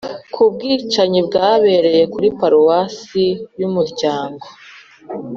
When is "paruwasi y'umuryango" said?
2.39-4.45